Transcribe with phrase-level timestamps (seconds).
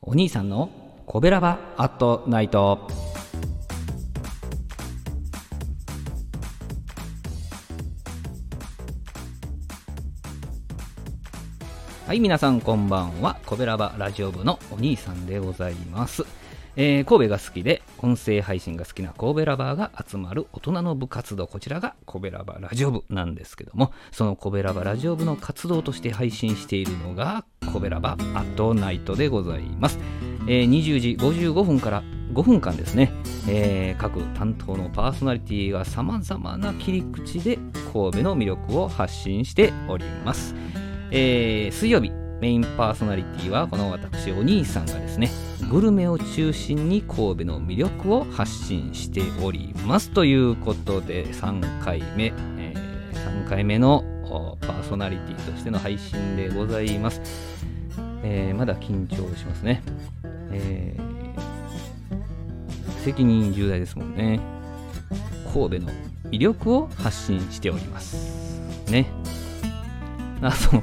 [0.00, 0.70] お兄さんの
[1.06, 2.86] コベラバアットナイト。
[12.06, 13.38] はい皆さんこんばんは。
[13.46, 16.41] コベラバラジオ部のお兄さんでございます。
[16.76, 29.98] えー、神戸が好きで音声配信が好きな神戸ラバーが集まる大人の部活動こちらが神戸ラバーラジオ部なんですけどもその神戸ラバーラジオ部の活動として配信しているのが神戸ラバーアットナイトでございます、
[30.46, 33.12] えー、20時55分から5分間ですね、
[33.46, 37.58] えー、各担当のパーソナリティがさまざまな切り口で
[37.92, 40.54] 神戸の魅力を発信しております、
[41.10, 45.30] えー、水曜日メインパーソナリティはこの私お兄さんがですね
[45.70, 54.02] グルメを中心に神戸の魅力を発信しておりますということで3回目、えー、3回目の
[54.60, 57.22] パーソナリティとしての配信でございます、
[58.24, 59.80] えー、まだ緊張しますね、
[60.50, 64.40] えー、責任重大ですもんね。
[65.52, 65.92] 神戸の
[66.24, 68.58] 魅力を発信しております。
[68.90, 69.06] ね。
[70.40, 70.82] あそう。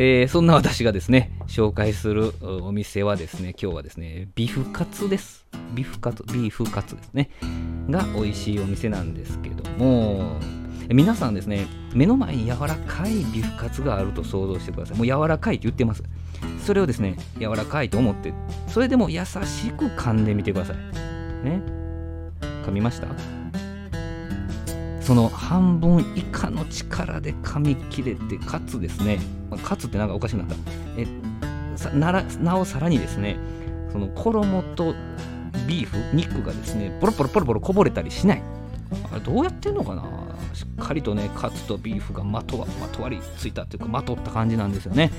[0.00, 2.32] えー、そんな私がですね、紹介する
[2.62, 5.44] お店はですね、今日はですね、ビフカツです。
[5.74, 7.30] ビフカツ、ビーフカツですね。
[7.90, 10.38] が美味しいお店なんですけども、
[10.88, 14.96] 皆さんですね、目の前に柔らかいビフカツがあると想像してください。
[14.96, 16.04] もう柔らかいって言ってます。
[16.64, 18.32] それをですね、柔らかいと思って、
[18.68, 20.76] それでも優しく噛んでみてください。
[21.44, 21.60] ね。
[22.64, 23.37] 噛みました？
[25.08, 29.18] その半分以下の力で噛み切れてかつですね。
[29.64, 30.54] かつってなんかおかしくなった。
[30.98, 31.06] え
[31.96, 33.38] ならなおさらにですね
[33.90, 34.94] その衣と
[35.66, 38.42] ビーフ肉がですねポロポロポロポロこぼれたりしない。
[39.10, 40.04] あれどうやってんのかな。
[40.52, 45.10] しっかりとねカツとビーフがまとわまとわりついたというかまとった感じなんですよね。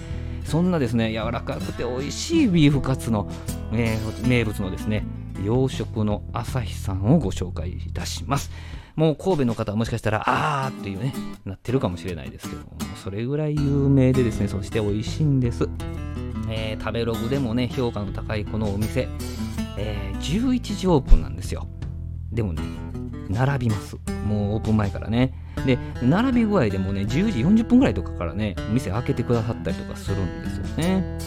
[0.46, 3.28] そんなですね柔らかくて美味しいビーフカツの、
[3.74, 5.03] えー、名物のですね
[5.44, 8.51] 洋食の朝日さんをご紹介いたします
[9.00, 11.13] もう神戸の方はもしかしたら、あーっていうね、
[11.45, 15.69] なってるかもしれないですけども、それぐらい有名でですね、そして美味しいんです。
[16.50, 19.07] えー、食べログでもね、評価の高いこのお店、
[19.77, 21.69] えー、11時オープンなんですよ。
[22.29, 22.61] でもね、
[23.29, 23.95] 並びます。
[24.27, 25.33] もうオープン前からね。
[25.66, 31.17] で、並び具合でもね、10時40分ぐらいとかからね、店開けてくださったりとかするんですよね。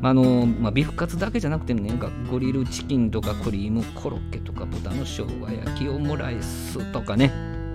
[0.00, 1.92] あのまあ、ビフカツだけじゃなくてね、
[2.30, 7.32] グリルチキンとかクリームコロッケとか豚の生姜焼きオムライスとかね、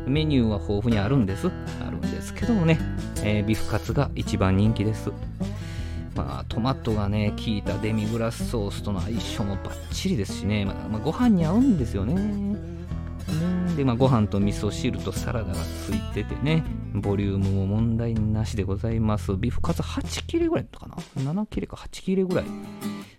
[0.07, 1.51] メニューは豊富にあるんです。
[1.85, 2.79] あるんですけどもね、
[3.23, 5.11] えー、ビフカツが一番人気です。
[6.15, 12.15] まあ、トマトがね、効いたデミグラスソースとの相性もバッチリですしね、まあ、まあ、ご飯に合うんですよね。
[13.75, 16.63] で、まあ、ご飯と味噌汁とサラダがついててね、
[16.93, 19.35] ボリュームも問題なしでございます。
[19.35, 20.95] ビーフカツ8切れぐらいかな
[21.31, 22.45] ?7 切れか8切れぐらい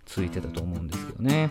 [0.04, 1.50] ついてたと思うんですけどね。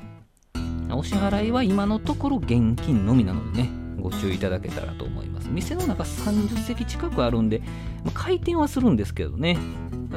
[0.91, 3.69] お支払いは今のところ現金のみなのでね、
[3.99, 5.49] ご注意いただけたらと思います。
[5.49, 7.59] 店の中30席近くあるんで、
[8.03, 9.57] まあ、回転はするんですけどね、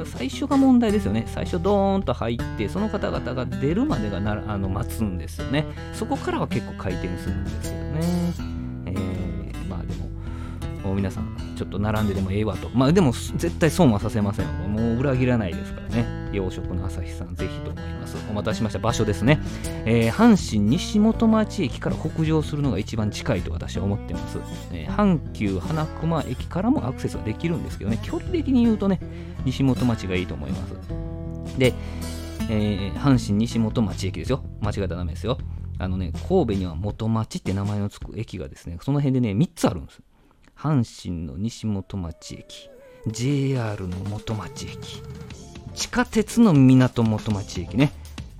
[0.05, 1.25] 最初が問題ですよね。
[1.27, 5.65] 最初ドーンと入って、その方々が出るまでがなあの待つんですよね。
[5.93, 8.56] そこからは結構回転するんですけどね。
[10.87, 12.69] も、う皆さん、ちょっと並んででもええわと。
[12.73, 14.47] まあでも、絶対損はさせません。
[14.71, 16.05] もう裏切らないですからね。
[16.31, 18.17] 洋食の朝日さん、ぜひと思います。
[18.29, 19.39] お待たせしました場所ですね。
[19.85, 24.39] えー、阪神西本町駅から北上するのが一番近いと私は思ってます。
[24.71, 28.99] えー、阪急花熊駅からもアクセスはできるんですけどね、距離的に言うとね、
[29.45, 30.73] 西本町がいいと思います。
[31.57, 31.73] で、
[32.49, 34.43] えー、阪神西本町駅ですよ。
[34.61, 35.37] 間違えたらダメですよ。
[35.79, 40.01] あのね、神戸には元町って名前の付く駅がですね、その辺でね、3つあるんです。
[40.57, 42.69] 阪神の西本町駅、
[43.05, 45.03] JR の元町駅、
[45.75, 47.91] 地下鉄の港元町駅ね。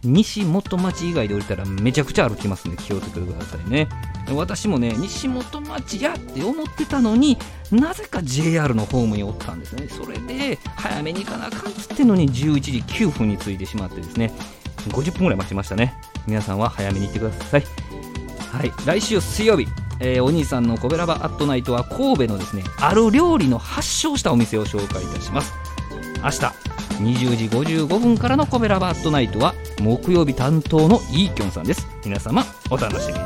[0.04, 3.88] 西元町以外で降りたらめちゃくちゃ歩きますんで気をつけてくださいね。
[4.32, 7.38] 私もね、西元町やって思ってたのに
[7.72, 9.88] なぜか JR のホームにおったんですね。
[9.88, 14.32] それで早めに行かなあかんっつってのに11時9分に着いてしまってですね、
[14.90, 15.96] 50分ぐらい待ちましたね。
[16.26, 17.64] 皆さんは早めに行ってください。
[18.52, 19.68] はい、来週水曜日、
[20.00, 25.54] えー、お兄さんのコベラバアットナイトは神戸のですね、ある料理の発祥したお店を紹介いたします。
[26.24, 26.68] 明日
[26.98, 33.20] 20時55分からのコベラバットナイトは木曜日担当のイーキョンさんです皆様お楽しみに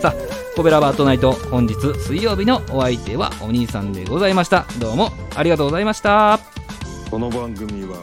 [0.00, 0.14] さあ
[0.56, 6.40] コベラバットナイト本日水曜日のお相手はお兄さんでございましたどうもありがとうございました
[7.10, 7.96] この番組は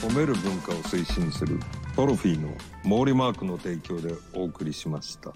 [0.00, 1.60] 褒める文化を推進する
[1.94, 2.48] トロフィーの
[2.82, 5.32] 毛利マークの提供でお送りしました。